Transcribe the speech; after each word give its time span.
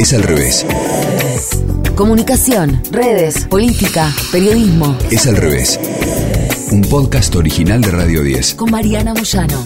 Es 0.00 0.14
al 0.14 0.22
revés. 0.22 0.64
Comunicación, 1.94 2.80
redes, 2.90 3.44
política, 3.44 4.10
periodismo. 4.32 4.96
Es 5.10 5.26
al 5.26 5.36
revés. 5.36 5.78
Un 6.72 6.80
podcast 6.80 7.36
original 7.36 7.82
de 7.82 7.90
Radio 7.90 8.22
10. 8.22 8.54
Con 8.54 8.70
Mariana 8.70 9.12
Moyano. 9.12 9.62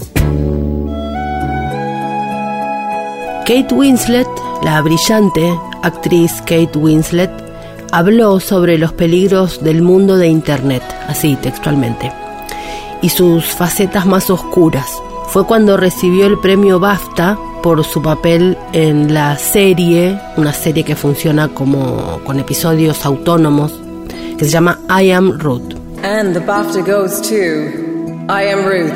Kate 3.47 3.73
Winslet, 3.73 4.27
la 4.65 4.83
brillante 4.83 5.57
actriz 5.85 6.33
Kate 6.41 6.79
Winslet, 6.79 7.31
habló 7.93 8.41
sobre 8.41 8.77
los 8.77 8.93
peligros 8.93 9.63
del 9.63 9.83
mundo 9.83 10.17
de 10.17 10.27
Internet, 10.27 10.83
así 11.07 11.37
textualmente, 11.37 12.11
y 13.03 13.11
sus 13.11 13.45
facetas 13.45 14.05
más 14.05 14.29
oscuras. 14.31 15.01
Fue 15.29 15.47
cuando 15.47 15.77
recibió 15.77 16.27
el 16.27 16.41
premio 16.41 16.81
BAFTA 16.81 17.39
por 17.65 17.83
su 17.83 18.03
papel 18.03 18.59
en 18.75 19.15
la 19.15 19.39
serie, 19.39 20.21
una 20.37 20.53
serie 20.53 20.85
que 20.85 20.95
funciona 20.95 21.49
como 21.49 22.21
con 22.23 22.39
episodios 22.39 23.07
autónomos, 23.07 23.73
que 24.39 24.45
se 24.45 24.51
llama 24.51 24.79
I 24.91 25.11
Am 25.13 25.39
Ruth. 25.39 25.75
And 26.03 26.35
the 26.35 26.41
BAFTA 26.41 26.85
goes 26.85 27.23
to 27.23 27.35
I 28.29 28.43
Am 28.53 28.67
Ruth. 28.67 28.93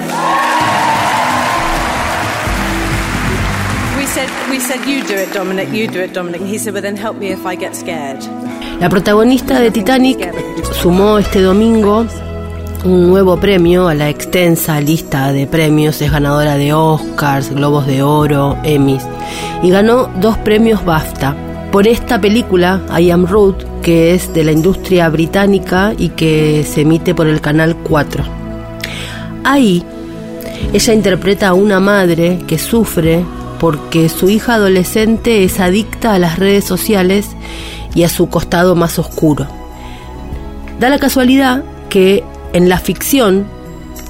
We 3.97 4.05
said, 4.05 4.29
we 4.51 4.61
said, 4.61 4.85
you 4.87 5.03
do 5.03 5.15
it, 5.15 5.33
Dominic, 5.33 5.73
you 5.73 5.89
do 5.89 6.01
it, 6.03 6.13
Dominic. 6.13 6.43
And 6.43 6.51
he 6.51 6.59
said, 6.59 6.75
well, 6.75 6.83
then 6.83 6.99
help 6.99 7.17
me 7.17 7.29
if 7.29 7.47
I 7.47 7.57
get 7.57 7.75
scared. 7.75 8.23
La 8.81 8.91
protagonista 8.91 9.61
de 9.61 9.71
Titanic 9.71 10.19
sumó 10.83 11.19
este 11.19 11.41
domingo 11.41 12.05
un 12.89 13.09
nuevo 13.11 13.37
premio 13.39 13.89
a 13.89 13.95
la 13.95 14.09
extensa 14.09 14.81
lista 14.81 15.33
de 15.33 15.47
premios. 15.47 16.01
Es 16.01 16.11
ganadora 16.11 16.57
de 16.57 16.73
Oscars, 16.73 17.51
Globos 17.51 17.87
de 17.87 18.03
Oro, 18.03 18.57
Emmys. 18.65 19.05
Y 19.63 19.71
ganó 19.71 20.09
dos 20.21 20.39
premios 20.39 20.85
BAFTA 20.85 21.37
por 21.71 21.87
esta 21.87 22.19
película, 22.21 22.81
I 22.99 23.11
Am 23.11 23.27
Ruth, 23.27 23.63
que 23.83 24.15
es 24.15 24.33
de 24.33 24.43
la 24.43 24.53
industria 24.53 25.09
británica 25.11 25.93
y 25.97 26.11
que 26.11 26.65
se 26.65 26.81
emite 26.81 27.15
por 27.15 27.27
el 27.27 27.43
canal 27.43 27.77
4. 27.77 28.25
Ahí, 29.45 29.85
ella 30.73 30.95
interpreta 30.95 31.49
a 31.49 31.55
una 31.55 31.81
madre 31.81 32.39
que 32.47 32.59
sufre 32.59 33.23
porque 33.61 34.09
su 34.09 34.31
hija 34.31 34.55
adolescente 34.55 35.45
es 35.45 35.61
adicta 35.61 36.15
a 36.15 36.19
las 36.19 36.39
redes 36.39 36.65
sociales 36.65 37.29
y 37.95 38.05
a 38.05 38.09
su 38.09 38.31
costado 38.31 38.75
más 38.75 38.99
oscuro. 38.99 39.47
Da 40.81 40.89
la 40.89 40.99
casualidad 40.99 41.65
que 41.91 42.25
en 42.53 42.69
la 42.69 42.79
ficción, 42.79 43.47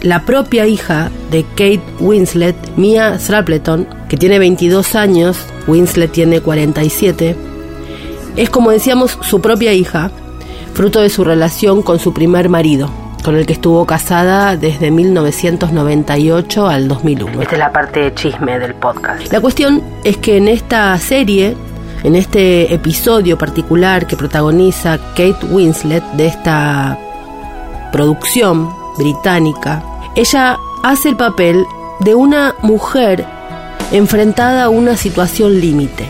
la 0.03 0.25
propia 0.25 0.67
hija 0.67 1.11
de 1.31 1.44
Kate 1.44 1.83
Winslet, 2.00 2.56
Mia 2.77 3.19
Stapleton, 3.19 3.86
que 4.08 4.17
tiene 4.17 4.39
22 4.39 4.94
años, 4.94 5.39
Winslet 5.67 6.12
tiene 6.12 6.41
47, 6.41 7.36
es 8.36 8.50
como 8.50 8.70
decíamos 8.70 9.19
su 9.22 9.41
propia 9.41 9.72
hija, 9.72 10.11
fruto 10.72 11.00
de 11.00 11.11
su 11.11 11.25
relación 11.25 11.83
con 11.83 11.98
su 11.98 12.14
primer 12.14 12.48
marido, 12.48 12.89
con 13.25 13.34
el 13.34 13.47
que 13.47 13.53
estuvo 13.55 13.84
casada 13.84 14.56
desde 14.56 14.92
1998 14.92 16.69
al 16.69 16.86
2001. 16.86 17.42
Esta 17.42 17.55
es 17.55 17.59
la 17.59 17.72
parte 17.72 18.00
de 18.00 18.14
chisme 18.14 18.59
del 18.61 18.75
podcast. 18.75 19.33
La 19.33 19.41
cuestión 19.41 19.83
es 20.05 20.16
que 20.19 20.36
en 20.36 20.47
esta 20.47 20.97
serie, 20.98 21.56
en 22.05 22.14
este 22.14 22.72
episodio 22.72 23.36
particular 23.36 24.06
que 24.06 24.16
protagoniza 24.16 24.98
Kate 25.16 25.44
Winslet 25.50 26.05
de 26.12 26.27
esta 26.27 26.97
producción 27.92 28.70
británica, 28.97 29.83
ella 30.17 30.58
hace 30.83 31.11
el 31.11 31.17
papel 31.17 31.64
de 32.00 32.14
una 32.14 32.55
mujer 32.62 33.25
enfrentada 33.92 34.64
a 34.64 34.69
una 34.69 34.97
situación 34.97 35.61
límite. 35.61 36.05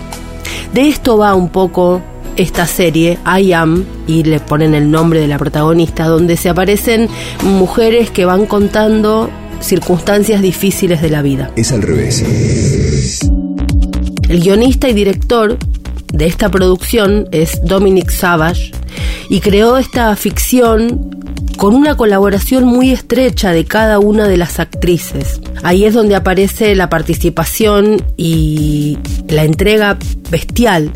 De 0.72 0.88
esto 0.88 1.18
va 1.18 1.34
un 1.34 1.48
poco 1.48 2.02
esta 2.36 2.66
serie, 2.66 3.18
I 3.26 3.52
Am, 3.52 3.84
y 4.06 4.22
le 4.22 4.40
ponen 4.40 4.74
el 4.74 4.90
nombre 4.90 5.20
de 5.20 5.26
la 5.26 5.38
protagonista, 5.38 6.06
donde 6.06 6.36
se 6.36 6.48
aparecen 6.48 7.08
mujeres 7.42 8.10
que 8.10 8.24
van 8.24 8.46
contando 8.46 9.28
circunstancias 9.60 10.40
difíciles 10.40 11.02
de 11.02 11.10
la 11.10 11.22
vida. 11.22 11.50
Es 11.56 11.72
al 11.72 11.82
revés. 11.82 12.24
El 14.28 14.40
guionista 14.40 14.88
y 14.88 14.92
director 14.92 15.58
de 16.12 16.26
esta 16.26 16.48
producción 16.48 17.28
es 17.32 17.60
Dominic 17.64 18.10
Savage 18.10 18.72
y 19.28 19.40
creó 19.40 19.76
esta 19.76 20.14
ficción 20.16 21.17
con 21.58 21.74
una 21.74 21.96
colaboración 21.96 22.64
muy 22.64 22.92
estrecha 22.92 23.50
de 23.50 23.64
cada 23.64 23.98
una 23.98 24.28
de 24.28 24.36
las 24.36 24.60
actrices. 24.60 25.40
Ahí 25.64 25.84
es 25.84 25.92
donde 25.92 26.14
aparece 26.14 26.76
la 26.76 26.88
participación 26.88 28.00
y 28.16 28.96
la 29.26 29.42
entrega 29.42 29.98
bestial 30.30 30.92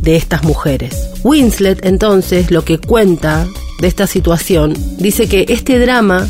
de 0.00 0.16
estas 0.16 0.44
mujeres. 0.44 0.96
Winslet 1.22 1.84
entonces 1.84 2.50
lo 2.50 2.64
que 2.64 2.78
cuenta 2.78 3.46
de 3.80 3.86
esta 3.86 4.06
situación 4.06 4.74
dice 4.98 5.28
que 5.28 5.44
este 5.50 5.78
drama 5.78 6.26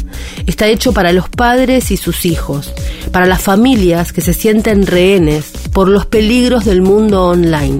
está 0.46 0.66
hecho 0.66 0.92
para 0.92 1.12
los 1.12 1.28
padres 1.28 1.92
y 1.92 1.96
sus 1.96 2.26
hijos, 2.26 2.72
para 3.12 3.26
las 3.26 3.40
familias 3.40 4.12
que 4.12 4.22
se 4.22 4.34
sienten 4.34 4.88
rehenes 4.88 5.52
por 5.72 5.88
los 5.88 6.04
peligros 6.04 6.64
del 6.64 6.82
mundo 6.82 7.26
online, 7.26 7.78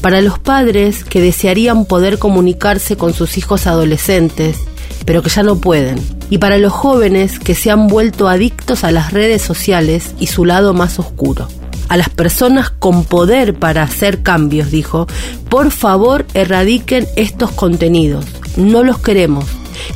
para 0.00 0.20
los 0.22 0.40
padres 0.40 1.04
que 1.04 1.20
desearían 1.20 1.84
poder 1.84 2.18
comunicarse 2.18 2.96
con 2.96 3.14
sus 3.14 3.38
hijos 3.38 3.68
adolescentes 3.68 4.56
pero 5.06 5.22
que 5.22 5.30
ya 5.30 5.42
no 5.42 5.56
pueden. 5.56 5.98
Y 6.28 6.38
para 6.38 6.58
los 6.58 6.72
jóvenes 6.72 7.38
que 7.38 7.54
se 7.54 7.70
han 7.70 7.86
vuelto 7.86 8.28
adictos 8.28 8.84
a 8.84 8.90
las 8.90 9.12
redes 9.12 9.40
sociales 9.40 10.14
y 10.18 10.26
su 10.26 10.44
lado 10.44 10.74
más 10.74 10.98
oscuro. 10.98 11.48
A 11.88 11.96
las 11.96 12.08
personas 12.08 12.70
con 12.70 13.04
poder 13.04 13.54
para 13.54 13.84
hacer 13.84 14.22
cambios, 14.22 14.70
dijo, 14.70 15.06
por 15.48 15.70
favor 15.70 16.26
erradiquen 16.34 17.06
estos 17.14 17.52
contenidos. 17.52 18.26
No 18.56 18.82
los 18.82 18.98
queremos. 18.98 19.44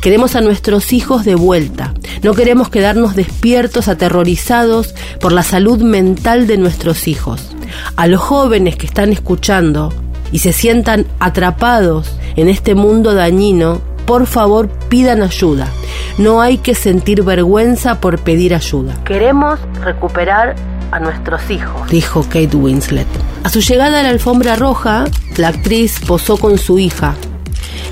Queremos 0.00 0.36
a 0.36 0.40
nuestros 0.40 0.92
hijos 0.92 1.24
de 1.24 1.34
vuelta. 1.34 1.94
No 2.22 2.34
queremos 2.34 2.68
quedarnos 2.68 3.16
despiertos, 3.16 3.88
aterrorizados 3.88 4.94
por 5.20 5.32
la 5.32 5.42
salud 5.42 5.80
mental 5.80 6.46
de 6.46 6.58
nuestros 6.58 7.08
hijos. 7.08 7.50
A 7.96 8.06
los 8.06 8.20
jóvenes 8.20 8.76
que 8.76 8.86
están 8.86 9.10
escuchando 9.10 9.92
y 10.30 10.38
se 10.38 10.52
sientan 10.52 11.06
atrapados 11.18 12.12
en 12.36 12.48
este 12.48 12.74
mundo 12.74 13.14
dañino, 13.14 13.80
por 14.10 14.26
favor 14.26 14.68
pidan 14.88 15.22
ayuda. 15.22 15.68
No 16.18 16.40
hay 16.40 16.58
que 16.58 16.74
sentir 16.74 17.22
vergüenza 17.22 18.00
por 18.00 18.18
pedir 18.18 18.56
ayuda. 18.56 18.96
Queremos 19.04 19.60
recuperar 19.84 20.56
a 20.90 20.98
nuestros 20.98 21.48
hijos, 21.48 21.88
dijo 21.88 22.24
Kate 22.24 22.56
Winslet. 22.56 23.06
A 23.44 23.50
su 23.50 23.60
llegada 23.60 24.00
a 24.00 24.02
la 24.02 24.08
alfombra 24.08 24.56
roja, 24.56 25.04
la 25.36 25.46
actriz 25.46 26.00
posó 26.04 26.38
con 26.38 26.58
su 26.58 26.80
hija. 26.80 27.14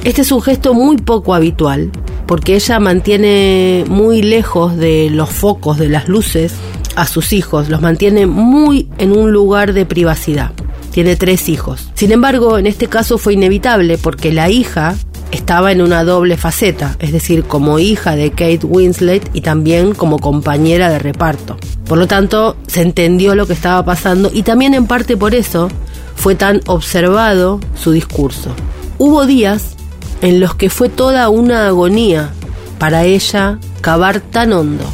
Este 0.02 0.22
es 0.22 0.32
un 0.32 0.42
gesto 0.42 0.74
muy 0.74 0.96
poco 0.96 1.34
habitual, 1.34 1.92
porque 2.26 2.56
ella 2.56 2.80
mantiene 2.80 3.84
muy 3.86 4.20
lejos 4.20 4.76
de 4.76 5.10
los 5.10 5.30
focos, 5.30 5.78
de 5.78 5.88
las 5.88 6.08
luces, 6.08 6.52
a 6.96 7.06
sus 7.06 7.32
hijos, 7.32 7.68
los 7.68 7.80
mantiene 7.80 8.26
muy 8.26 8.88
en 8.98 9.12
un 9.12 9.30
lugar 9.30 9.72
de 9.72 9.86
privacidad. 9.86 10.50
Tiene 10.90 11.14
tres 11.14 11.48
hijos. 11.48 11.90
Sin 11.94 12.10
embargo, 12.10 12.58
en 12.58 12.66
este 12.66 12.88
caso 12.88 13.18
fue 13.18 13.34
inevitable 13.34 13.98
porque 13.98 14.32
la 14.32 14.50
hija 14.50 14.96
estaba 15.30 15.72
en 15.72 15.82
una 15.82 16.04
doble 16.04 16.36
faceta, 16.36 16.96
es 16.98 17.12
decir, 17.12 17.44
como 17.44 17.78
hija 17.78 18.16
de 18.16 18.30
Kate 18.30 18.60
Winslet 18.64 19.30
y 19.34 19.42
también 19.42 19.94
como 19.94 20.18
compañera 20.18 20.90
de 20.90 20.98
reparto. 20.98 21.56
Por 21.86 21.98
lo 21.98 22.06
tanto, 22.06 22.56
se 22.66 22.82
entendió 22.82 23.34
lo 23.34 23.46
que 23.46 23.52
estaba 23.52 23.84
pasando 23.84 24.30
y 24.32 24.42
también 24.42 24.74
en 24.74 24.86
parte 24.86 25.16
por 25.16 25.34
eso 25.34 25.68
fue 26.16 26.34
tan 26.34 26.60
observado 26.66 27.60
su 27.74 27.92
discurso. 27.92 28.50
Hubo 28.98 29.26
días 29.26 29.76
en 30.20 30.40
los 30.40 30.54
que 30.54 30.70
fue 30.70 30.88
toda 30.88 31.28
una 31.28 31.68
agonía 31.68 32.30
para 32.78 33.04
ella 33.04 33.58
cavar 33.80 34.20
tan 34.20 34.52
hondo, 34.52 34.84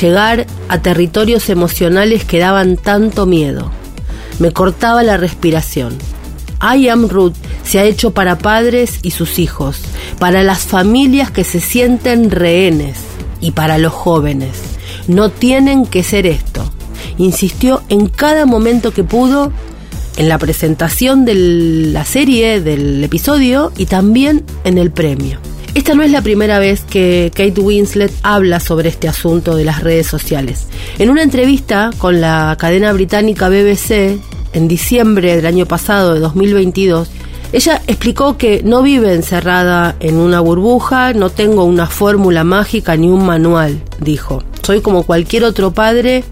llegar 0.00 0.46
a 0.68 0.80
territorios 0.80 1.48
emocionales 1.50 2.24
que 2.24 2.38
daban 2.38 2.76
tanto 2.76 3.26
miedo. 3.26 3.70
Me 4.38 4.52
cortaba 4.52 5.02
la 5.02 5.16
respiración. 5.16 5.96
I 6.60 6.88
Am 6.88 7.08
Ruth 7.08 7.34
se 7.64 7.78
ha 7.78 7.84
hecho 7.84 8.12
para 8.12 8.38
padres 8.38 8.98
y 9.02 9.10
sus 9.10 9.38
hijos, 9.38 9.80
para 10.18 10.42
las 10.42 10.60
familias 10.60 11.30
que 11.30 11.44
se 11.44 11.60
sienten 11.60 12.30
rehenes 12.30 12.98
y 13.40 13.50
para 13.52 13.78
los 13.78 13.92
jóvenes. 13.92 14.52
No 15.08 15.30
tienen 15.30 15.86
que 15.86 16.02
ser 16.02 16.26
esto. 16.26 16.70
Insistió 17.18 17.82
en 17.88 18.06
cada 18.08 18.46
momento 18.46 18.92
que 18.92 19.04
pudo 19.04 19.52
en 20.16 20.28
la 20.28 20.38
presentación 20.38 21.24
de 21.24 21.34
la 21.34 22.04
serie, 22.04 22.60
del 22.60 23.02
episodio 23.02 23.72
y 23.76 23.86
también 23.86 24.44
en 24.64 24.78
el 24.78 24.90
premio. 24.90 25.38
Esta 25.74 25.94
no 25.94 26.04
es 26.04 26.12
la 26.12 26.22
primera 26.22 26.60
vez 26.60 26.82
que 26.82 27.32
Kate 27.34 27.60
Winslet 27.60 28.12
habla 28.22 28.60
sobre 28.60 28.88
este 28.88 29.08
asunto 29.08 29.56
de 29.56 29.64
las 29.64 29.82
redes 29.82 30.06
sociales. 30.06 30.68
En 31.00 31.10
una 31.10 31.22
entrevista 31.22 31.90
con 31.98 32.20
la 32.20 32.56
cadena 32.60 32.92
británica 32.92 33.48
BBC 33.48 34.20
en 34.52 34.68
diciembre 34.68 35.34
del 35.34 35.46
año 35.46 35.66
pasado, 35.66 36.14
de 36.14 36.20
2022, 36.20 37.10
ella 37.54 37.80
explicó 37.86 38.36
que 38.36 38.62
no 38.64 38.82
vive 38.82 39.14
encerrada 39.14 39.94
en 40.00 40.16
una 40.16 40.40
burbuja, 40.40 41.12
no 41.12 41.30
tengo 41.30 41.62
una 41.62 41.86
fórmula 41.86 42.42
mágica 42.42 42.96
ni 42.96 43.08
un 43.08 43.24
manual, 43.24 43.80
dijo. 44.00 44.42
Soy 44.64 44.80
como 44.80 45.04
cualquier 45.04 45.44
otro 45.44 45.70
padre 45.72 46.24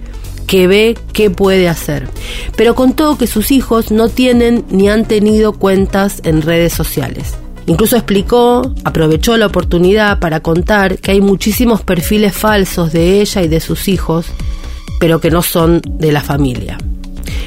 que 0.49 0.67
ve 0.67 0.99
qué 1.13 1.31
puede 1.31 1.69
hacer. 1.69 2.09
Pero 2.57 2.75
contó 2.75 3.17
que 3.19 3.29
sus 3.29 3.53
hijos 3.53 3.93
no 3.93 4.09
tienen 4.09 4.65
ni 4.71 4.89
han 4.89 5.05
tenido 5.05 5.53
cuentas 5.53 6.21
en 6.25 6.43
redes 6.43 6.73
sociales. 6.73 7.37
Incluso 7.67 7.95
explicó, 7.95 8.75
aprovechó 8.83 9.37
la 9.37 9.47
oportunidad 9.47 10.19
para 10.19 10.41
contar 10.41 10.99
que 10.99 11.13
hay 11.13 11.21
muchísimos 11.21 11.83
perfiles 11.83 12.35
falsos 12.35 12.93
de 12.93 13.21
ella 13.21 13.43
y 13.43 13.47
de 13.47 13.61
sus 13.61 13.87
hijos, 13.87 14.27
pero 14.99 15.21
que 15.21 15.31
no 15.31 15.43
son 15.43 15.81
de 15.87 16.11
la 16.11 16.21
familia. 16.21 16.79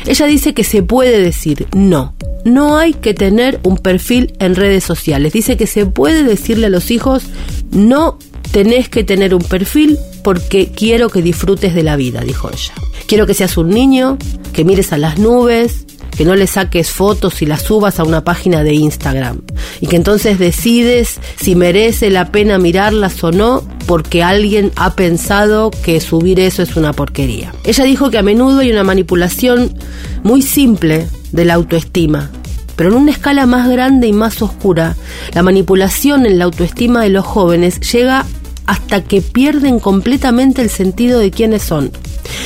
Ella 0.05 0.27
dice 0.27 0.53
que 0.53 0.63
se 0.63 0.81
puede 0.81 1.19
decir 1.19 1.67
no. 1.75 2.14
No 2.45 2.77
hay 2.77 2.93
que 2.93 3.13
tener 3.13 3.59
un 3.63 3.77
perfil 3.77 4.33
en 4.39 4.55
redes 4.55 4.83
sociales. 4.83 5.33
Dice 5.33 5.57
que 5.57 5.67
se 5.67 5.85
puede 5.87 6.23
decirle 6.23 6.67
a 6.67 6.69
los 6.69 6.91
hijos 6.91 7.23
no 7.71 8.19
tenés 8.51 8.87
que 8.87 9.03
tener 9.03 9.33
un 9.33 9.41
perfil 9.41 9.97
porque 10.23 10.71
quiero 10.71 11.09
que 11.09 11.21
disfrutes 11.21 11.75
de 11.75 11.83
la 11.83 11.95
vida, 11.95 12.21
dijo 12.21 12.49
ella. 12.49 12.73
Quiero 13.07 13.27
que 13.27 13.33
seas 13.33 13.57
un 13.57 13.69
niño, 13.69 14.17
que 14.53 14.63
mires 14.63 14.93
a 14.93 14.97
las 14.97 15.17
nubes, 15.17 15.85
que 16.15 16.23
no 16.23 16.35
le 16.35 16.47
saques 16.47 16.91
fotos 16.91 17.41
y 17.41 17.45
las 17.45 17.63
subas 17.63 17.99
a 17.99 18.03
una 18.03 18.23
página 18.23 18.63
de 18.63 18.73
Instagram. 18.73 19.41
Y 19.81 19.87
que 19.87 19.95
entonces 19.95 20.39
decides 20.39 21.19
si 21.35 21.55
merece 21.55 22.09
la 22.09 22.31
pena 22.31 22.57
mirarlas 22.57 23.23
o 23.23 23.31
no 23.31 23.63
porque 23.85 24.23
alguien 24.23 24.71
ha 24.75 24.95
pensado 24.95 25.71
que 25.71 25.99
subir 25.99 26.39
eso 26.39 26.61
es 26.61 26.75
una 26.75 26.93
porquería. 26.93 27.53
Ella 27.63 27.83
dijo 27.83 28.09
que 28.09 28.17
a 28.17 28.23
menudo 28.23 28.59
hay 28.59 28.71
una 28.71 28.83
manipulación 28.83 29.77
muy 30.23 30.41
simple 30.41 31.07
de 31.31 31.45
la 31.45 31.55
autoestima. 31.55 32.31
Pero 32.75 32.89
en 32.89 32.95
una 32.97 33.11
escala 33.11 33.45
más 33.45 33.69
grande 33.69 34.07
y 34.07 34.13
más 34.13 34.41
oscura, 34.41 34.95
la 35.33 35.43
manipulación 35.43 36.25
en 36.25 36.39
la 36.39 36.45
autoestima 36.45 37.03
de 37.03 37.09
los 37.09 37.25
jóvenes 37.25 37.79
llega 37.91 38.25
hasta 38.65 39.03
que 39.03 39.21
pierden 39.21 39.79
completamente 39.79 40.61
el 40.61 40.69
sentido 40.69 41.19
de 41.19 41.31
quiénes 41.31 41.61
son 41.61 41.91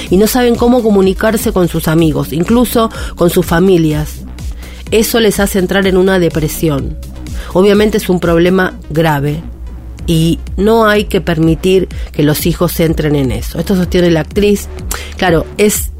y 0.09 0.17
no 0.17 0.27
saben 0.27 0.55
cómo 0.55 0.83
comunicarse 0.83 1.53
con 1.53 1.67
sus 1.67 1.87
amigos, 1.87 2.33
incluso 2.33 2.89
con 3.15 3.29
sus 3.29 3.45
familias. 3.45 4.21
Eso 4.91 5.19
les 5.19 5.39
hace 5.39 5.59
entrar 5.59 5.87
en 5.87 5.97
una 5.97 6.19
depresión. 6.19 6.97
Obviamente 7.53 7.97
es 7.97 8.09
un 8.09 8.19
problema 8.19 8.77
grave 8.89 9.41
y 10.07 10.39
no 10.57 10.87
hay 10.87 11.05
que 11.05 11.21
permitir 11.21 11.87
que 12.11 12.23
los 12.23 12.45
hijos 12.45 12.79
entren 12.79 13.15
en 13.15 13.31
eso. 13.31 13.59
Esto 13.59 13.75
sostiene 13.75 14.09
la 14.09 14.21
actriz. 14.21 14.67
Claro, 15.17 15.45
es 15.57 15.91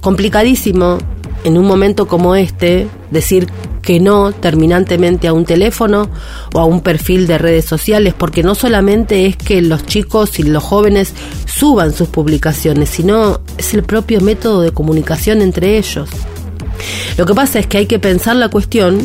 complicadísimo 0.00 0.98
en 1.44 1.58
un 1.58 1.66
momento 1.66 2.06
como 2.06 2.34
este 2.36 2.88
decir 3.10 3.48
que 3.86 4.00
no 4.00 4.32
terminantemente 4.32 5.28
a 5.28 5.32
un 5.32 5.44
teléfono 5.44 6.10
o 6.52 6.58
a 6.58 6.64
un 6.64 6.80
perfil 6.80 7.28
de 7.28 7.38
redes 7.38 7.66
sociales, 7.66 8.14
porque 8.18 8.42
no 8.42 8.56
solamente 8.56 9.26
es 9.26 9.36
que 9.36 9.62
los 9.62 9.86
chicos 9.86 10.40
y 10.40 10.42
los 10.42 10.64
jóvenes 10.64 11.14
suban 11.46 11.92
sus 11.92 12.08
publicaciones, 12.08 12.90
sino 12.90 13.40
es 13.56 13.74
el 13.74 13.84
propio 13.84 14.20
método 14.20 14.62
de 14.62 14.72
comunicación 14.72 15.40
entre 15.40 15.78
ellos. 15.78 16.08
Lo 17.16 17.26
que 17.26 17.34
pasa 17.34 17.60
es 17.60 17.68
que 17.68 17.78
hay 17.78 17.86
que 17.86 18.00
pensar 18.00 18.34
la 18.34 18.48
cuestión 18.48 18.98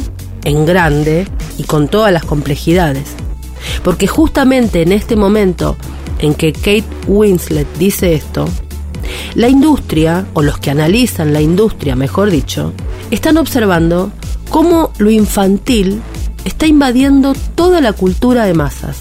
en 0.45 0.65
grande 0.65 1.27
y 1.59 1.63
con 1.63 1.87
todas 1.87 2.11
las 2.11 2.25
complejidades. 2.25 3.09
Porque 3.83 4.07
justamente 4.07 4.81
en 4.81 4.93
este 4.93 5.15
momento 5.15 5.77
en 6.17 6.33
que 6.33 6.53
Kate 6.53 6.85
Winslet 7.07 7.67
dice 7.77 8.15
esto, 8.15 8.47
la 9.35 9.47
industria, 9.47 10.25
o 10.33 10.41
los 10.41 10.57
que 10.57 10.71
analizan 10.71 11.33
la 11.33 11.41
industria, 11.41 11.95
mejor 11.95 12.31
dicho, 12.31 12.73
están 13.11 13.37
observando 13.37 14.11
cómo 14.51 14.91
lo 14.99 15.09
infantil 15.09 16.01
está 16.45 16.67
invadiendo 16.67 17.33
toda 17.55 17.81
la 17.81 17.93
cultura 17.93 18.45
de 18.45 18.53
masas. 18.53 18.99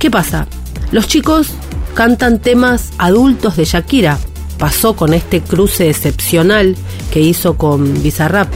¿Qué 0.00 0.10
pasa? 0.10 0.46
Los 0.90 1.06
chicos 1.06 1.48
cantan 1.94 2.40
temas 2.40 2.90
adultos 2.98 3.56
de 3.56 3.66
Shakira. 3.66 4.18
Pasó 4.58 4.96
con 4.96 5.14
este 5.14 5.42
cruce 5.42 5.88
excepcional 5.88 6.76
que 7.12 7.20
hizo 7.20 7.56
con 7.56 8.02
Bizarrap. 8.02 8.48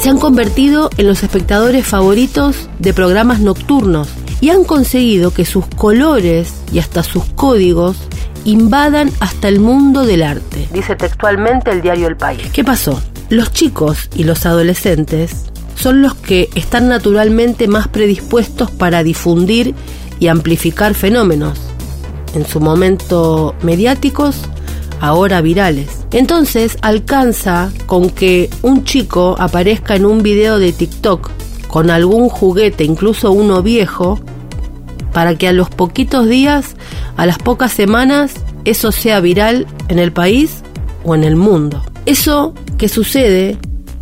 Se 0.00 0.08
han 0.08 0.18
convertido 0.18 0.88
en 0.96 1.06
los 1.06 1.22
espectadores 1.22 1.86
favoritos 1.86 2.68
de 2.78 2.94
programas 2.94 3.40
nocturnos 3.40 4.08
y 4.40 4.48
han 4.48 4.64
conseguido 4.64 5.32
que 5.32 5.44
sus 5.44 5.66
colores 5.66 6.54
y 6.72 6.78
hasta 6.78 7.02
sus 7.02 7.24
códigos 7.34 7.98
invadan 8.46 9.10
hasta 9.20 9.48
el 9.48 9.60
mundo 9.60 10.06
del 10.06 10.22
arte, 10.22 10.66
dice 10.72 10.96
textualmente 10.96 11.70
el 11.70 11.82
diario 11.82 12.08
El 12.08 12.16
País. 12.16 12.48
¿Qué 12.50 12.64
pasó? 12.64 12.98
Los 13.30 13.52
chicos 13.52 14.10
y 14.16 14.24
los 14.24 14.44
adolescentes 14.44 15.44
son 15.76 16.02
los 16.02 16.16
que 16.16 16.50
están 16.56 16.88
naturalmente 16.88 17.68
más 17.68 17.86
predispuestos 17.86 18.72
para 18.72 19.04
difundir 19.04 19.72
y 20.18 20.26
amplificar 20.26 20.94
fenómenos, 20.94 21.60
en 22.34 22.44
su 22.44 22.58
momento 22.58 23.54
mediáticos, 23.62 24.40
ahora 25.00 25.42
virales. 25.42 26.06
Entonces 26.10 26.76
alcanza 26.82 27.70
con 27.86 28.10
que 28.10 28.50
un 28.62 28.82
chico 28.82 29.36
aparezca 29.38 29.94
en 29.94 30.06
un 30.06 30.24
video 30.24 30.58
de 30.58 30.72
TikTok 30.72 31.30
con 31.68 31.88
algún 31.90 32.28
juguete, 32.30 32.82
incluso 32.82 33.30
uno 33.30 33.62
viejo, 33.62 34.18
para 35.12 35.36
que 35.36 35.46
a 35.46 35.52
los 35.52 35.70
poquitos 35.70 36.28
días, 36.28 36.74
a 37.16 37.26
las 37.26 37.38
pocas 37.38 37.70
semanas, 37.70 38.34
eso 38.64 38.90
sea 38.90 39.20
viral 39.20 39.68
en 39.86 40.00
el 40.00 40.10
país 40.10 40.62
o 41.04 41.14
en 41.14 41.22
el 41.22 41.36
mundo. 41.36 41.84
Eso 42.06 42.54
que 42.80 42.88
sucede 42.88 43.58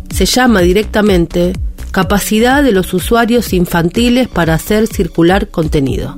se 0.09 0.25
llama 0.25 0.61
directamente 0.61 1.51
capacidad 1.91 2.63
de 2.63 2.71
los 2.71 2.93
usuarios 2.93 3.51
infantiles 3.51 4.29
para 4.29 4.53
hacer 4.53 4.87
circular 4.87 5.49
contenido. 5.49 6.17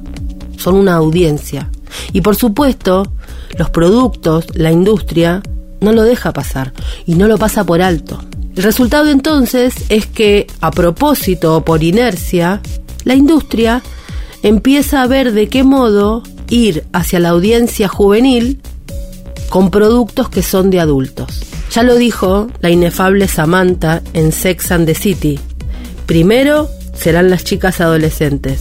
Son 0.58 0.76
una 0.76 0.94
audiencia. 0.94 1.72
Y 2.14 2.22
por 2.22 2.36
supuesto, 2.36 3.12
los 3.58 3.72
productos, 3.72 4.46
la 4.54 4.72
industria, 4.72 5.42
no 5.80 5.92
lo 5.92 6.04
deja 6.04 6.34
pasar 6.34 6.72
y 7.08 7.16
no 7.16 7.28
lo 7.28 7.40
pasa 7.40 7.64
por 7.64 7.82
alto. 7.82 8.24
El 8.56 8.62
resultado 8.62 9.10
entonces 9.10 9.74
es 9.90 10.06
que, 10.06 10.46
a 10.60 10.70
propósito 10.70 11.58
o 11.58 11.66
por 11.66 11.82
inercia, 11.84 12.62
la 13.06 13.16
industria 13.16 13.82
empieza 14.44 15.02
a 15.02 15.08
ver 15.08 15.32
de 15.32 15.50
qué 15.50 15.64
modo 15.64 16.22
ir 16.48 16.86
hacia 16.94 17.20
la 17.20 17.30
audiencia 17.30 17.88
juvenil 17.88 18.62
con 19.50 19.72
productos 19.72 20.30
que 20.30 20.44
son 20.44 20.70
de 20.70 20.80
adultos. 20.80 21.42
Ya 21.72 21.84
lo 21.84 21.96
dijo 21.96 22.50
la 22.60 22.70
inefable 22.70 23.30
Samantha 23.30 24.02
en 24.14 24.34
Sex 24.34 24.72
and 24.74 24.86
the 24.86 24.94
City. 24.94 25.40
Primero 26.06 26.70
serán 26.94 27.30
las 27.30 27.46
chicas 27.46 27.80
adolescentes, 27.80 28.60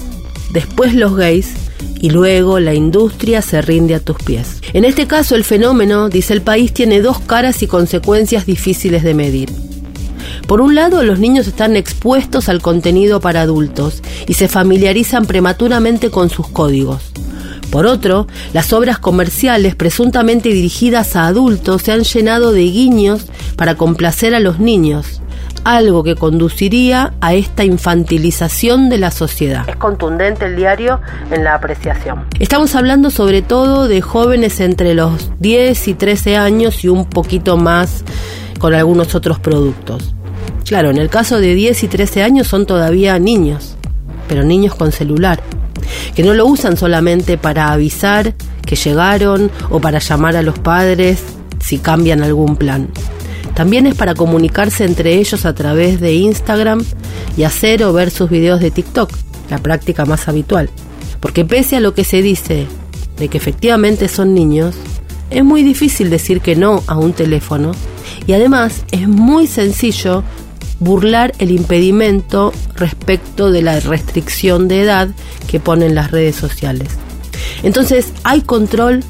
después 0.53 0.95
los 0.95 1.17
gays 1.17 1.49
y 2.01 2.11
luego 2.11 2.61
la 2.61 2.73
industria 2.73 3.43
se 3.43 3.62
rinde 3.62 3.97
a 3.97 4.01
tus 4.01 4.17
pies. 4.19 4.62
En 4.75 4.85
este 4.85 5.09
caso 5.09 5.35
el 5.35 5.43
fenómeno, 5.43 6.09
dice 6.09 6.35
el 6.35 6.43
país, 6.43 6.73
tiene 6.73 7.01
dos 7.01 7.19
caras 7.19 7.65
y 7.65 7.67
consecuencias 7.67 8.47
difíciles 8.47 9.03
de 9.03 9.15
medir. 9.15 9.51
Por 10.47 10.61
un 10.61 10.77
lado, 10.77 11.03
los 11.03 11.19
niños 11.19 11.49
están 11.49 11.75
expuestos 11.75 12.49
al 12.49 12.62
contenido 12.62 13.21
para 13.21 13.43
adultos 13.43 14.02
y 14.29 14.35
se 14.35 14.47
familiarizan 14.47 15.26
prematuramente 15.26 16.11
con 16.11 16.31
sus 16.31 16.47
códigos. 16.47 17.11
Por 17.71 17.87
otro, 17.87 18.27
las 18.53 18.73
obras 18.73 18.99
comerciales 18.99 19.77
presuntamente 19.77 20.49
dirigidas 20.49 21.15
a 21.15 21.27
adultos 21.27 21.83
se 21.83 21.93
han 21.93 22.03
llenado 22.03 22.50
de 22.50 22.62
guiños 22.62 23.27
para 23.57 23.77
complacer 23.77 24.35
a 24.35 24.41
los 24.41 24.59
niños, 24.59 25.23
algo 25.62 26.03
que 26.03 26.17
conduciría 26.17 27.12
a 27.21 27.35
esta 27.35 27.62
infantilización 27.62 28.89
de 28.89 28.99
la 28.99 29.12
sociedad. 29.12 29.69
Es 29.69 29.77
contundente 29.77 30.47
el 30.47 30.57
diario 30.57 31.00
en 31.31 31.45
la 31.45 31.55
apreciación. 31.55 32.25
Estamos 32.41 32.75
hablando 32.75 33.11
sobre 33.11 33.41
todo 33.41 33.87
de 33.87 34.00
jóvenes 34.00 34.59
entre 34.59 34.95
los 34.95 35.31
10 35.39 35.89
y 35.89 35.95
13 35.95 36.37
años 36.37 36.83
y 36.83 36.89
un 36.89 37.05
poquito 37.05 37.57
más 37.57 38.05
con 38.59 38.75
algunos 38.75 39.15
otros 39.15 39.39
productos. 39.39 40.15
Claro, 40.67 40.91
en 40.91 40.99
el 40.99 41.09
caso 41.09 41.41
de 41.41 41.55
10 41.55 41.85
y 41.85 41.89
13 41.89 42.25
años 42.25 42.49
son 42.49 42.67
todavía 42.67 43.17
niños, 43.21 43.77
pero 44.29 44.43
niños 44.43 44.75
con 44.75 44.91
celular 44.91 45.41
que 46.14 46.23
no 46.23 46.35
lo 46.35 46.47
usan 46.47 46.76
solamente 46.76 47.38
para 47.38 47.73
avisar 47.73 48.35
que 48.67 48.76
llegaron 48.76 49.50
o 49.71 49.81
para 49.81 49.99
llamar 49.99 50.37
a 50.37 50.43
los 50.43 50.59
padres 50.59 51.23
si 51.61 51.79
cambian 51.79 52.23
algún 52.23 52.57
plan. 52.57 52.88
También 53.55 53.87
es 53.87 53.95
para 53.95 54.14
comunicarse 54.14 54.85
entre 54.85 55.17
ellos 55.17 55.45
a 55.45 55.55
través 55.55 56.00
de 56.00 56.14
Instagram 56.14 56.85
y 57.37 57.43
hacer 57.43 57.83
o 57.85 57.93
ver 57.93 58.11
sus 58.11 58.31
videos 58.31 58.61
de 58.61 58.71
TikTok, 58.71 59.11
la 59.50 59.59
práctica 59.59 60.05
más 60.05 60.29
habitual. 60.29 60.71
Porque 61.21 61.45
pese 61.45 61.76
a 61.76 61.81
lo 61.81 61.95
que 61.95 62.05
se 62.05 62.23
dice 62.23 62.67
de 63.19 63.29
que 63.29 63.38
efectivamente 63.38 64.09
son 64.09 64.35
niños, 64.35 64.75
es 65.31 65.45
muy 65.45 65.62
difícil 65.62 66.11
decir 66.11 66.40
que 66.40 66.57
no 66.57 66.83
a 66.87 66.97
un 66.97 67.12
teléfono 67.12 67.73
y 68.26 68.33
además 68.33 68.85
es 68.90 69.07
muy 69.09 69.47
sencillo 69.47 70.25
burlar 70.81 71.33
el 71.39 71.51
impedimento 71.51 72.53
respecto 72.75 73.51
de 73.51 73.63
la 73.63 73.79
restricción 73.81 74.67
de 74.67 74.83
edad 74.83 75.09
que 75.47 75.61
ponen 75.61 75.95
las 75.95 76.11
redes 76.11 76.37
sociales. 76.37 76.89
Entonces, 77.63 78.13
¿hay 78.25 78.41
control? 78.41 79.05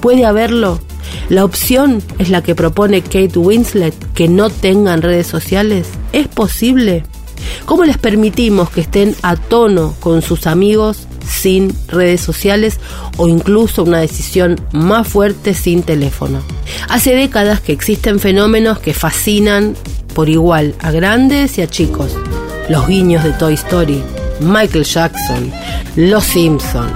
¿Puede 0.00 0.24
haberlo? 0.24 0.80
La 1.28 1.44
opción 1.44 2.02
es 2.18 2.30
la 2.30 2.42
que 2.42 2.54
propone 2.54 3.02
Kate 3.02 3.38
Winslet, 3.38 3.94
que 4.12 4.28
no 4.28 4.50
tengan 4.50 5.02
redes 5.02 5.26
sociales. 5.26 5.88
¿Es 6.12 6.28
posible? 6.28 7.04
¿Cómo 7.64 7.84
les 7.84 7.98
permitimos 7.98 8.70
que 8.70 8.82
estén 8.82 9.14
a 9.22 9.36
tono 9.36 9.94
con 10.00 10.22
sus 10.22 10.46
amigos 10.46 11.06
sin 11.24 11.74
redes 11.88 12.20
sociales 12.20 12.78
o 13.16 13.28
incluso 13.28 13.82
una 13.82 13.98
decisión 13.98 14.60
más 14.72 15.06
fuerte 15.08 15.54
sin 15.54 15.82
teléfono. 15.82 16.40
Hace 16.88 17.14
décadas 17.14 17.60
que 17.60 17.72
existen 17.72 18.20
fenómenos 18.20 18.78
que 18.78 18.94
fascinan 18.94 19.74
por 20.14 20.28
igual 20.28 20.74
a 20.80 20.90
grandes 20.90 21.58
y 21.58 21.62
a 21.62 21.66
chicos. 21.66 22.16
Los 22.68 22.86
guiños 22.86 23.24
de 23.24 23.32
Toy 23.32 23.54
Story, 23.54 24.02
Michael 24.40 24.84
Jackson, 24.84 25.52
Los 25.96 26.24
Simpson. 26.24 26.90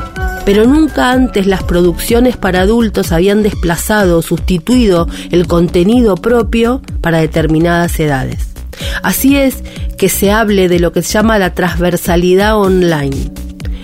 Pero 0.44 0.64
nunca 0.64 1.10
antes 1.10 1.46
las 1.46 1.62
producciones 1.62 2.38
para 2.38 2.62
adultos 2.62 3.12
habían 3.12 3.42
desplazado 3.42 4.18
o 4.18 4.22
sustituido 4.22 5.06
el 5.30 5.46
contenido 5.46 6.14
propio 6.16 6.80
para 7.02 7.18
determinadas 7.18 8.00
edades. 8.00 8.57
Así 9.02 9.36
es 9.36 9.56
que 9.96 10.08
se 10.08 10.30
hable 10.30 10.68
de 10.68 10.78
lo 10.78 10.92
que 10.92 11.02
se 11.02 11.12
llama 11.14 11.38
la 11.38 11.54
transversalidad 11.54 12.56
online. 12.56 13.16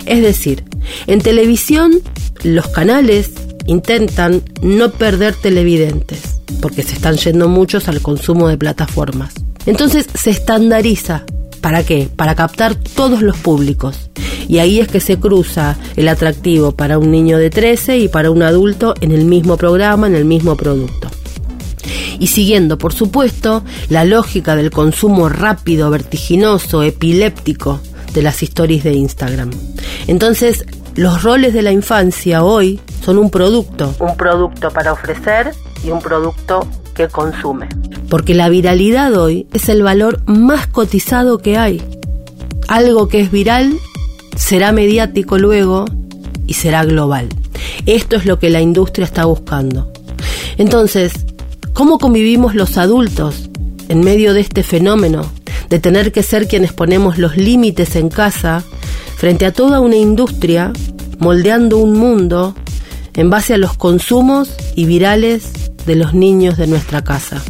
Es 0.07 0.23
decir, 0.23 0.65
en 1.07 1.21
televisión 1.21 2.01
los 2.43 2.69
canales 2.69 3.33
intentan 3.67 4.43
no 4.63 4.91
perder 4.93 5.35
televidentes, 5.35 6.41
porque 6.61 6.83
se 6.83 6.95
están 6.95 7.17
yendo 7.17 7.49
muchos 7.49 7.89
al 7.89 8.01
consumo 8.01 8.49
de 8.49 8.59
plataformas. 8.59 9.35
Entonces 9.67 10.07
se 10.15 10.31
estandariza. 10.31 11.25
¿Para 11.61 11.83
qué? 11.83 12.09
Para 12.15 12.35
captar 12.35 12.75
todos 12.75 13.23
los 13.23 13.39
públicos. 13.39 14.11
Y 14.47 14.59
ahí 14.59 14.81
es 14.81 14.89
que 14.89 15.01
se 15.01 15.19
cruza 15.19 15.79
el 15.97 16.09
atractivo 16.09 16.73
para 16.73 16.99
un 16.99 17.11
niño 17.11 17.39
de 17.39 17.49
13 17.49 17.97
y 17.97 18.09
para 18.09 18.31
un 18.31 18.43
adulto 18.43 18.95
en 19.01 19.13
el 19.13 19.25
mismo 19.25 19.57
programa, 19.57 20.07
en 20.07 20.15
el 20.15 20.27
mismo 20.27 20.57
producto 20.57 21.04
y 22.19 22.29
siguiendo, 22.29 22.79
por 22.79 22.93
supuesto, 22.93 23.65
la 23.89 24.05
lógica 24.05 24.57
del 24.57 24.71
consumo 24.71 25.29
rápido, 25.29 25.91
vertiginoso, 25.91 26.83
epiléptico 26.83 27.81
de 28.13 28.23
las 28.23 28.43
stories 28.43 28.85
de 28.85 28.95
Instagram. 28.95 29.51
Entonces, 30.07 30.65
los 30.95 31.23
roles 31.23 31.53
de 31.53 31.63
la 31.63 31.73
infancia 31.73 32.45
hoy 32.45 32.81
son 33.05 33.19
un 33.19 33.31
producto. 33.31 33.95
Un 33.99 34.17
producto 34.17 34.71
para 34.71 34.93
ofrecer 34.93 35.53
y 35.85 35.91
un 35.91 36.01
producto 36.01 36.67
que 36.95 37.09
consume. 37.09 37.69
Porque 38.09 38.35
la 38.35 38.49
viralidad 38.49 39.15
hoy 39.17 39.47
es 39.53 39.69
el 39.69 39.83
valor 39.83 40.23
más 40.27 40.69
cotizado 40.69 41.39
que 41.39 41.59
hay. 41.59 41.83
Algo 42.69 43.09
que 43.09 43.21
es 43.21 43.31
viral 43.31 43.79
será 44.37 44.73
mediático 44.73 45.39
luego 45.39 45.85
y 46.47 46.55
será 46.55 46.85
global. 46.85 47.29
Esto 47.87 48.17
es 48.17 48.25
lo 48.25 48.39
que 48.39 48.51
la 48.51 48.61
industria 48.61 49.05
está 49.05 49.25
buscando. 49.25 49.93
Entonces, 50.57 51.24
¿Cómo 51.75 51.99
convivimos 51.99 52.55
los 52.55 52.79
adultos 52.79 53.51
en 53.89 54.01
medio 54.01 54.33
de 54.33 54.41
este 54.41 54.63
fenómeno 54.63 55.29
de 55.69 55.81
tener 55.81 56.13
que 56.13 56.23
ser 56.23 56.47
quienes 56.47 56.73
ponemos 56.73 57.19
los 57.19 57.37
límites 57.37 57.97
en 57.97 58.11
casa 58.11 58.63
frente 59.17 59.45
a 59.45 59.53
toda 59.53 59.81
una 59.81 59.97
industria 59.97 60.73
moldeando 61.19 61.79
un 61.79 61.95
mundo 61.95 62.55
en 63.15 63.29
base 63.29 63.55
a 63.55 63.59
los 63.59 63.77
consumos 63.77 64.55
y 64.77 64.85
virales 64.85 65.51
de 65.85 65.97
los 65.97 66.15
niños 66.15 66.57
de 66.57 66.69
nuestra 66.69 67.03
casa? 67.03 67.43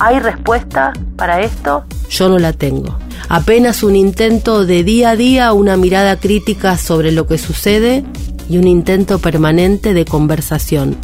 ¿Hay 0.00 0.18
respuesta 0.18 0.92
para 1.14 1.40
esto? 1.40 1.84
Yo 2.10 2.28
no 2.28 2.40
la 2.40 2.52
tengo. 2.52 2.98
Apenas 3.28 3.84
un 3.84 3.94
intento 3.94 4.66
de 4.66 4.82
día 4.82 5.10
a 5.10 5.16
día, 5.16 5.52
una 5.52 5.76
mirada 5.76 6.18
crítica 6.18 6.76
sobre 6.76 7.12
lo 7.12 7.28
que 7.28 7.38
sucede 7.38 8.02
y 8.50 8.58
un 8.58 8.66
intento 8.66 9.20
permanente 9.20 9.94
de 9.94 10.04
conversación 10.04 10.96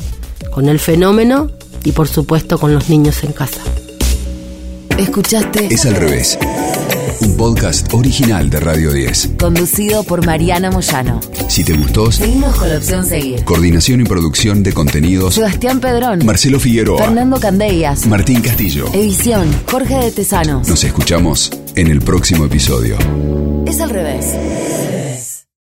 con 0.51 0.69
el 0.69 0.81
fenómeno 0.81 1.51
y 1.85 1.93
por 1.93 2.09
supuesto 2.09 2.59
con 2.59 2.73
los 2.75 2.89
niños 2.89 3.23
en 3.25 3.33
casa. 3.33 3.61
Escuchaste 4.99 5.67
Es 5.75 5.87
al 5.87 5.97
revés. 5.97 6.39
Un 7.21 7.37
podcast 7.37 7.93
original 7.95 8.51
de 8.51 8.61
Radio 8.61 8.93
10. 8.93 9.31
Conducido 9.39 10.03
por 10.05 10.25
Mariana 10.27 10.71
Moyano. 10.71 11.21
Si 11.49 11.65
te 11.65 11.73
gustó, 11.73 12.13
Seguimos 12.13 12.55
con 12.57 12.69
la 12.69 12.77
opción 12.77 13.05
seguir. 13.07 13.45
coordinación 13.45 14.01
y 14.01 14.05
producción 14.05 14.63
de 14.63 14.73
contenidos, 14.73 15.35
Sebastián 15.35 15.81
Pedrón. 15.81 16.25
Marcelo 16.25 16.61
Figueroa, 16.61 16.99
Fernando 16.99 17.39
Candellas. 17.41 18.07
Martín 18.07 18.41
Castillo. 18.41 18.87
Edición 18.93 19.49
Jorge 19.71 19.97
de 19.97 20.11
Tesanos. 20.13 20.69
Nos 20.69 20.85
escuchamos 20.85 21.51
en 21.77 21.89
el 21.89 22.01
próximo 22.03 22.45
episodio. 22.45 22.97
Es 23.67 23.81
al 23.81 23.91
revés. 23.91 24.27